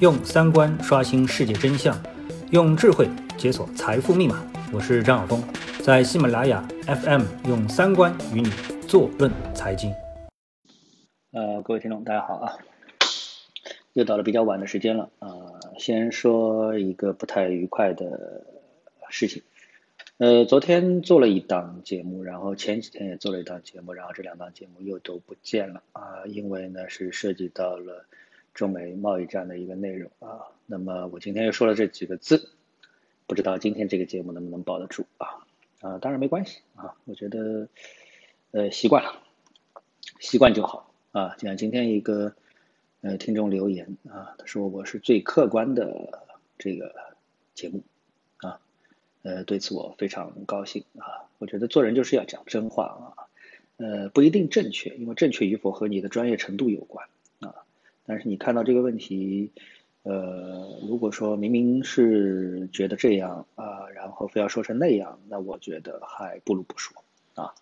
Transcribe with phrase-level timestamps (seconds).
[0.00, 2.00] 用三观刷新世界真相，
[2.52, 4.48] 用智慧解锁财富密码。
[4.72, 5.42] 我是张晓峰，
[5.82, 8.48] 在喜马拉雅 FM 用三观与你
[8.86, 9.92] 坐论财经。
[11.32, 12.54] 呃，各位听众，大家好啊！
[13.94, 15.28] 又到了比较晚的时间了啊，
[15.80, 18.46] 先说一个不太愉快的
[19.10, 19.42] 事情。
[20.18, 28.06] 呃，昨天做了一档节目，然后前几天也做了一档节目，然后这两档节目又都不见了啊，因为呢是涉及到了
[28.58, 30.50] 中美贸易战的一个内容啊。
[30.66, 32.50] 那么我今天又说了这几个字，
[33.28, 35.46] 不知道今天这个节目能不能保得住啊？
[35.80, 37.68] 啊，当然没关系啊，我觉得
[38.50, 39.22] 呃习惯了，
[40.18, 41.36] 习惯就好啊。
[41.36, 42.34] 就像今天一个
[43.00, 46.24] 呃听众留言啊，他说我是最客观的
[46.58, 46.92] 这个
[47.54, 47.84] 节目
[48.38, 48.60] 啊。
[49.22, 51.30] 呃，对此我非常高兴啊！
[51.38, 53.30] 我觉得做人就是要讲真话啊，
[53.76, 57.06] 呃，不一定正确，因为正确与否和你的专业程度有关。
[58.08, 59.50] 但是你看到这个问题，
[60.02, 66.96] 呃，如果说明明是觉得这样啊，然后非要说成那样，那我觉得还不如不说
[67.34, 67.52] 啊。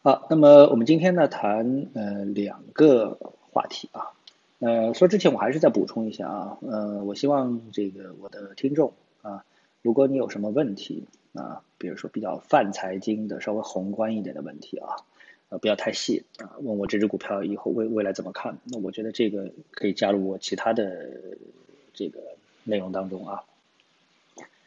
[0.00, 3.18] 好，那么我们今天呢谈呃两个
[3.52, 4.12] 话题啊，
[4.60, 9.44] 呃，说之前我还是再补充一下啊，呃，我希望这个我的听众啊。
[9.82, 14.96] 如果你有什么问题啊，比如说比较泛财经的、稍微宏观一点的问题啊，
[15.48, 18.58] 呃，不要太细啊，问我这只股票以后未未来怎么看？
[18.64, 21.08] 那我觉得这个可以加入我其他的
[21.94, 22.18] 这个
[22.64, 23.44] 内容当中啊。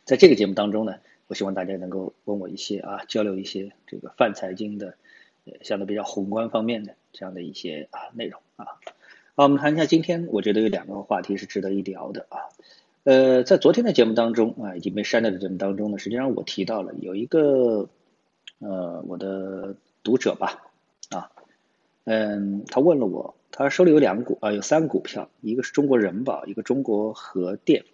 [0.05, 0.95] 在这个节目当中呢，
[1.27, 4.95] 我希望大家能够问我一些啊，交流一些这个泛财经的，
[5.45, 8.65] 呃，相对比较宏观方面的这样的一些啊内容啊。
[9.35, 12.39] 好，我们谈一下今天我觉得有两个话题是值得一聊的啊。
[13.03, 17.89] 呃，在昨天的节目当中啊，已经被删掉的节目当中呢，实际上我提到了有一个
[18.59, 20.68] 呃我的读者吧
[21.09, 21.31] 啊，
[22.03, 27.85] 嗯，他问了我，他手里有两股啊，有三个股票，一个是中国人保，一个中国核电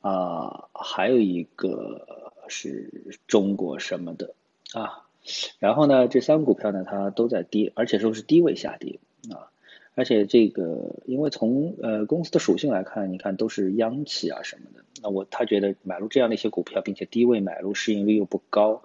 [0.00, 4.34] 啊，还有一个是中国什么的
[4.72, 5.06] 啊，
[5.58, 8.98] 然后呢，这三个股票呢，它都在跌，而且都是低位下跌
[9.30, 9.50] 啊。
[9.94, 18.82] 而且这个，因为从呃公司的属性来看，你看都是央企啊什么的，那我他觉得买入这样的一些股票，并且低位买入，市盈率又不高，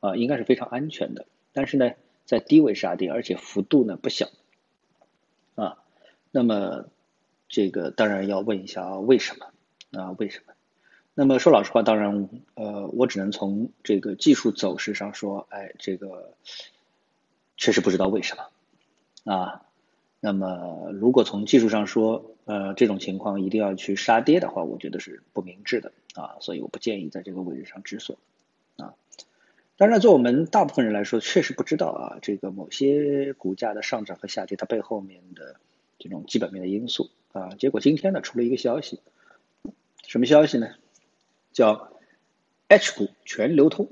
[0.00, 1.24] 啊，应该是非常安全的。
[1.54, 1.92] 但是呢，
[2.30, 4.28] 在低位杀跌，而且幅度呢不小，
[5.56, 5.78] 啊，
[6.30, 6.84] 那么
[7.48, 10.00] 这个当然要问一下啊，为什么？
[10.00, 10.52] 啊，为什么？
[11.14, 16.34] 那么说老实话，当然呃，我只能从这个技术走势上说，哎，这个
[17.56, 19.62] 确实不知道为什么，啊。
[20.20, 28.16] 那么，如果从技术上说，呃，这种情况一定要去杀跌的话，我觉得是不明智的啊，所以我不建议在这个位置上止损
[28.76, 28.94] 啊。
[29.80, 35.56] 当然，做我们大部分人来说，确实不知道啊，这个某些股价的上涨和下跌，它背后面的
[35.98, 37.48] 这种基本面的因素啊。
[37.58, 39.00] 结果今天呢，出了一个消息，
[40.06, 40.74] 什么消息呢？
[41.54, 41.94] 叫
[42.68, 43.88] H 股全流通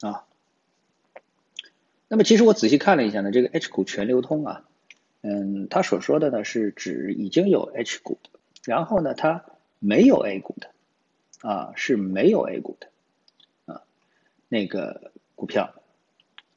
[0.00, 0.26] 啊。
[2.08, 4.64] 那么，其实我仔细看了一下呢，这个 H 股全流通啊。
[5.20, 8.18] 嗯，他所说的呢是指已经有 H 股，
[8.64, 9.44] 然后呢，它
[9.78, 10.70] 没有 A 股的，
[11.48, 12.88] 啊，是没有 A 股的，
[14.52, 15.72] 那个股票，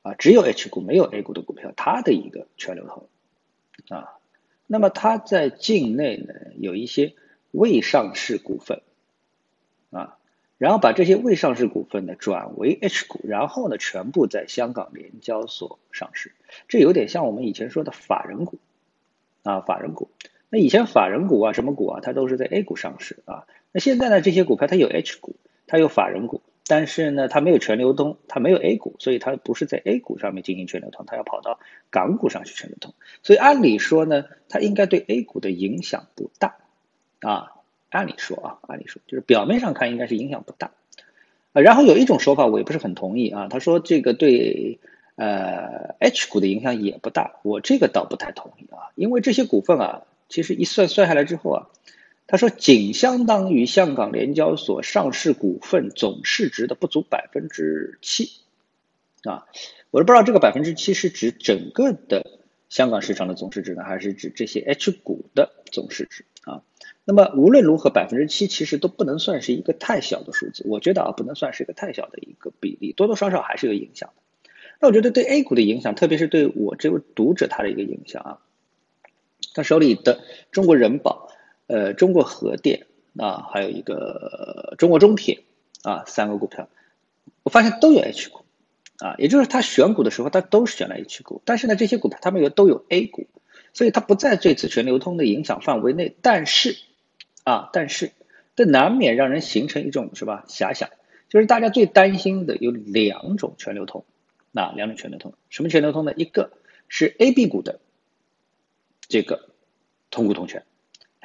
[0.01, 3.07] 啊，只有 H 股没有 A 股的股票，它的一个全流通，
[3.87, 4.19] 啊，
[4.67, 7.13] 那么它在境内呢有一些
[7.51, 8.81] 未上市股份，
[9.91, 10.17] 啊。
[10.57, 16.33] 然后把这些未上市股份呢转为 H 股，然后呢全部在香港联交所上市，
[16.67, 18.59] 这有点像我们以前说的法人股
[19.43, 20.09] 啊，法人股。
[20.49, 23.47] 那以前法人股啊，什么股啊，它都是在 A 股上市啊。
[23.71, 31.59] 那现在呢，这些股票它有 H 股，它有法人股，但是呢，它没有全流通，它没有 A 股，所以它不是在 A 股上面进行全流通，它要跑到
[31.89, 32.93] 港股上去全流通。
[33.23, 36.55] 所以按理说呢，它应该对 A 股的影响不大
[37.21, 37.51] 啊。
[37.91, 40.71] 按理说啊，按理说就是表面上看应该是影响不大，
[41.53, 44.79] 啊，然后有一种说法我也不是很同意啊，他说这个对
[45.15, 51.69] 呃 H 股的影响也不大，我这个倒不太同意啊，因为这些股份啊，其实一算算下来之后啊，
[52.35, 58.29] 他说仅相当于香港联交所上市股份总市值的不足百分之七，
[59.23, 59.45] 啊，
[59.89, 66.61] 我都不知道这个百分之七是指整个的香港市场的总市值呢，还是指这些 H 股的总市值啊？
[67.05, 70.65] 那么无论如何，百分之七其实都不能算是一个太小的数字。
[70.67, 74.21] 我觉得啊，不能算是一个太小的一个比例，多多少少还是有影响的。
[74.81, 78.39] 那我觉得对 A 股的影响，特别是对我这位读者他的一个影响啊，
[79.53, 80.19] 他手里的
[80.51, 81.24] 中国人保、
[81.67, 85.43] 呃中国核电啊，还有一个中国中铁
[85.83, 86.67] 啊三个股票，
[87.43, 88.45] 我发现都有 H 股
[88.99, 93.27] 啊，也就是他选股的时候，他都是选了 H 股，但是呢，这些股票他们有都有 A 股，
[93.73, 96.77] 所以它不在这次全流通的影响范围内，但是。
[97.43, 98.11] 啊，但是
[98.55, 100.89] 这难免让人形成一种是吧遐想，
[101.29, 104.03] 就是大家最担心的有两种全流通，
[104.51, 106.13] 那两种全流通，什么全流通呢？
[106.15, 106.53] 一个
[106.87, 107.79] 是 A、B 股的
[109.07, 109.49] 这个
[110.09, 110.63] 同股同权，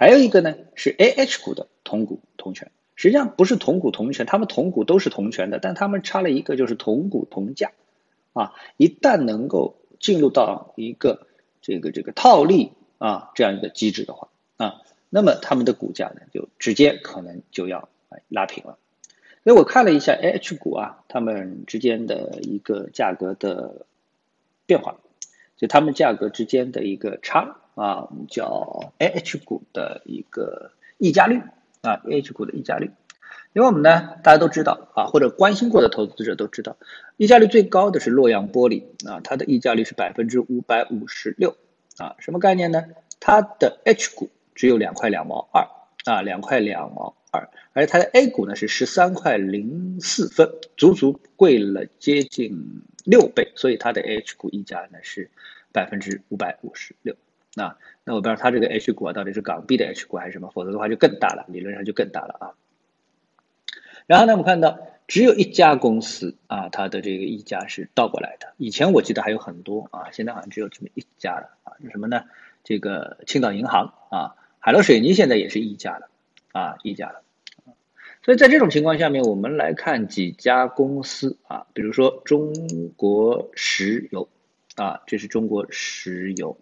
[0.00, 2.70] 还有一个呢是 A、H 股的同股同权。
[2.96, 7.72] 实际上不是同股同权，他们同股都是同权的，但他们差了一个就是同股同价，
[8.32, 11.26] 啊，一旦能够进入到一个
[11.60, 14.80] 这个这个套利啊这样一个机制的话啊，
[15.10, 17.90] 那么他们的股价呢就直接可能就要
[18.28, 18.78] 拉平了。
[19.44, 23.84] 所以我看了一下 A H 股啊，他们之间的一个价格的
[24.64, 24.96] 变化，
[25.58, 31.40] 就他们价格之间的一个差啊，我们叫 A H 股的一个溢价率。
[31.82, 32.90] 啊，A H 股的溢价率，
[33.54, 36.76] 因为我们呢，大家都知道啊，或者关心过的投资者都知道，
[37.16, 41.56] 溢价率最高的是洛阳玻璃啊，它的溢价率是百分之五百五十六
[41.96, 42.84] 啊，什么概念呢？
[43.18, 45.66] 它的 H 股只有两块两毛二
[46.04, 55.30] 啊，两块两毛二，而它的 A 股呢是十三块零四分，足足贵了接近六倍，所以它的 H 股溢价呢是
[55.72, 57.16] 百分之五百五十六。
[57.54, 62.44] 那那我不知道它这个 H 股啊到底是港币的 H 股还是什么，否则的话就更大了，理论上就更大了啊。
[64.06, 68.52] 然后呢，我们看到只有一家公司啊，它的这个溢价是倒过来的。
[68.56, 71.74] 以前我记得还有很多啊，现在好像只有这么一家了啊。
[71.82, 72.24] 是什么呢？
[72.62, 76.08] 这个青岛银行啊，海螺水泥现在也是溢价了
[76.52, 77.22] 啊，溢价了。
[78.22, 82.52] 所以在这种情况下面，我们来看几家公司啊，比如说中
[82.96, 84.28] 国石油
[84.76, 86.56] 啊，这是中国石油。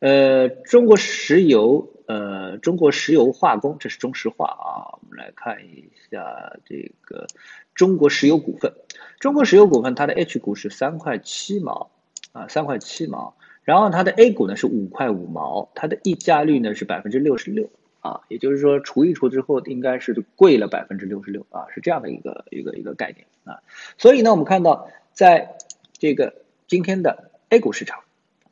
[0.00, 4.96] 呃，中国石油，呃，中国石油化工，这是中石化啊。
[5.02, 7.26] 我们来看一下这个
[7.74, 8.72] 中国石油股份，
[9.18, 11.90] 中国石油股份它的 H 股是三块七毛
[12.32, 17.68] 啊，三块七毛，然后它的 A 股呢是五块五毛，它的溢价率呢是百分之六十六
[18.00, 23.60] 啊，也就是说除一除之后应该是贵了百分之六十六啊，是这样的一个一个一个概念啊。
[23.98, 25.58] 所以呢，我们看到在
[25.92, 26.36] 这个
[26.66, 28.00] 今天的 A 股市场。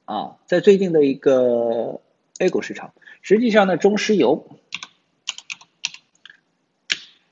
[0.09, 2.01] 啊，在最近的一个
[2.39, 4.49] A 股市场，实际上呢，中石油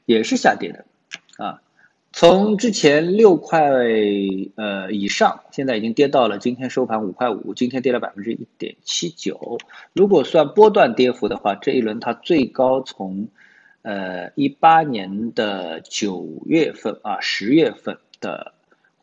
[0.05, 0.85] 也是下跌的
[1.43, 1.63] 啊，
[2.13, 3.63] 从之前六块
[4.57, 9.57] 呃以上，现在已经跌到了今天收盘五块五，今天跌了百分之一点七九。
[9.95, 13.29] 如果算波段跌幅的话，这一轮它最高从
[13.81, 18.53] 呃一八年的九月份啊十月份的。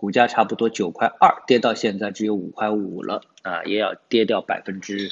[0.03, 5.09] 股价差不多九块二，跌到现在只有五块五了啊，也要跌掉百分之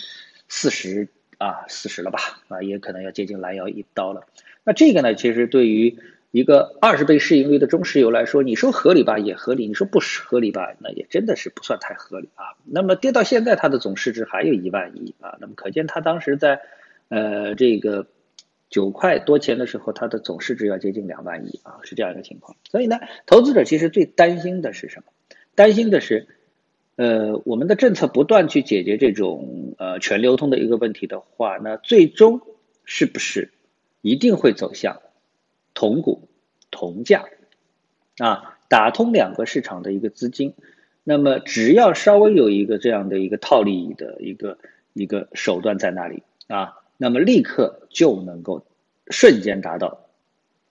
[0.49, 1.07] 四十
[1.37, 4.25] 啊，四十了吧啊，也可能要接近拦腰一刀了。
[4.65, 5.97] 那这个呢，其实对于
[6.31, 12.59] 一个二十倍市盈率的中石油来说，你说合理吧，也合理；你说不合理吧，那也真的是不算太合理啊。
[12.65, 16.59] 那么跌到现在，它的总市值还有一万亿啊，那么可见它当时在
[17.07, 18.07] 呃这个。
[18.71, 22.55] 九块多钱的时候，它的总市值要接近两万亿啊，是这样一个情况。
[22.71, 25.11] 所以呢，投资者其实最担心的是什么？
[25.53, 26.27] 担心的是，
[26.95, 32.41] 呃，我们的政策不断去解决这种呃全流通的一个问题的话，那最终
[32.85, 33.51] 是不是
[34.01, 35.01] 一定会走向
[35.73, 36.29] 同股
[36.71, 37.25] 同价
[38.17, 38.57] 啊？
[38.69, 40.53] 打通两个市场的一个资金，
[41.03, 44.57] 那么只要稍微有一个这样的一个套利的一个
[44.93, 46.77] 一个手段在那里啊。
[47.03, 48.63] 那么立刻就能够
[49.07, 50.05] 瞬间达到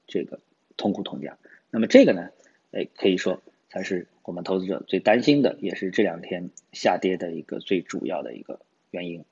[0.06, 0.38] 这个
[0.76, 1.36] 同股同价。
[1.72, 2.28] 那么这个呢，
[2.70, 8.60] 哎，可以说才是我们投资者最担心的，也是这两天下跌的一个最主要的一个
[8.92, 9.24] 原因。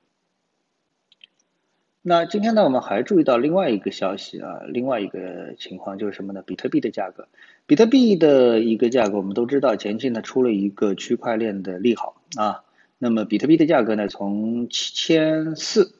[2.01, 6.43] 那今天呢，我们还注意到另外一个消息啊，另外一个情况就是什么呢？
[6.45, 7.29] 比特币的价格，
[7.65, 12.65] 比特币的一个价格，我们都知道前期呢出了一个区块链的利好啊。
[12.97, 15.95] 那么比特币的价格呢，从七千四。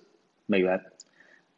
[0.51, 0.83] 美元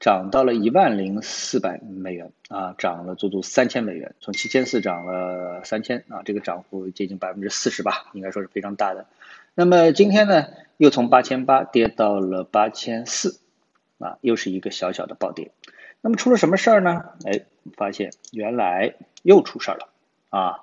[0.01, 9.05] 涨到了一万零四百美元啊，涨了足足三千美元，从七千四涨了三千啊，这个涨幅接近百分之四十吧，应该说是非常大的。
[9.53, 13.39] 那么今天呢，又从八千八跌到了八千四
[13.99, 15.51] 啊，又是一个小小的暴跌。
[16.01, 17.03] 那么出了什么事儿呢？
[17.23, 17.41] 哎，
[17.77, 19.87] 发现原来又出事儿了
[20.31, 20.55] 啊。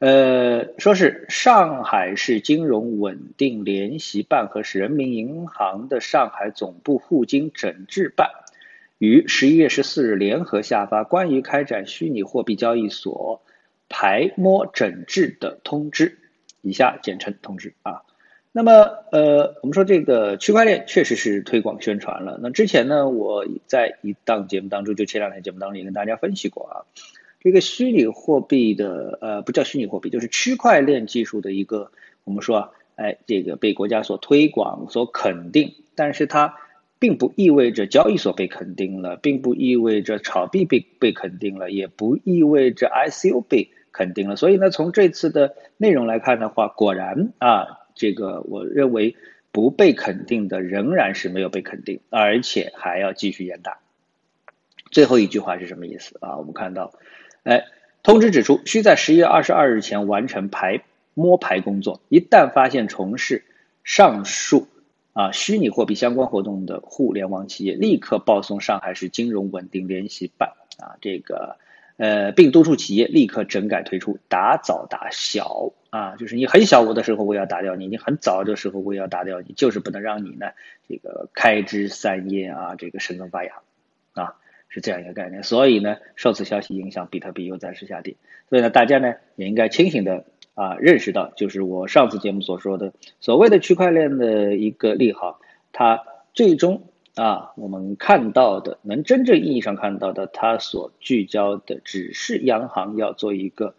[0.00, 8.28] 呃，说是上海市金融稳定联席办和人民银行的上海总部互金整治办
[9.02, 13.42] 于十一月十四日联合下发关于开展虚拟货币交易所
[13.88, 16.18] 排摸整治的通知，
[16.60, 18.02] 以下简称通知啊。
[18.52, 18.70] 那么，
[19.10, 22.38] 呃，我们说这个区块链确实是推广宣传了。
[22.40, 26.86] 那之前呢，我在一档节目当中，就前两天节目当中也跟大家分析过啊。
[27.40, 31.90] 这个虚拟货币的，呃，不叫虚拟货币，就是区块链技术的一个，
[32.22, 36.54] 我们说，哎，这个被国家所推广、所肯定，但是它
[37.02, 44.36] 并不意味着交易所被肯定了，并不意味着炒币被被肯定了，也不意味着 ICO 被肯定了。
[44.36, 49.16] 所以呢，从这次的内容来看的话，果然啊，这个我认为
[49.50, 53.78] 不被肯定的仍然是没有被肯定，而且还要继续严打。
[54.92, 56.36] 最后一句话是什么意思啊？
[56.38, 56.92] 我们看到，
[57.42, 57.64] 哎，
[58.04, 63.42] 通知指出，需在十一月二十二日前完成排摸排工作，一旦发现从事
[63.82, 64.68] 上述。
[65.12, 71.58] 啊，虚拟货币相关活动的互联网企业立刻报送上海市金融稳定联系办啊，这个
[71.98, 80.46] 呃，并督促企业立刻整改退出，打早打小啊，就是你很小我的时候我要打掉你，你很早的时候我也要打掉你，就是不能让你呢
[80.88, 83.60] 这个开枝散叶啊，这个生根发芽
[84.14, 84.36] 啊，
[84.70, 85.42] 是这样一个概念。
[85.42, 88.16] 所以呢，受此消息影响，比特币又暂时下跌。
[88.48, 90.24] 所以呢，大家呢也应该清醒的。
[90.54, 95.40] 啊，认识到就是我上次节目所说的所谓的区块链的一个利好，
[95.72, 96.04] 它
[96.34, 103.74] 最终啊，我们看到的能真正意义上看到的，它所聚焦的只是央行要做一个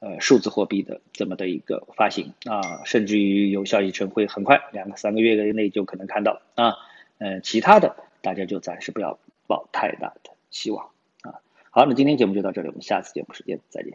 [0.00, 6.74] 呃数字货币的这么的一个发行啊，甚至于有消息称会很快两个三个月内就可能看到啊，
[7.18, 10.90] 嗯，其他的大家就暂时不要抱太大的希望
[11.22, 11.40] 啊。
[11.70, 13.94] 好，那今天节目就到这里，我们下次节目时间再见。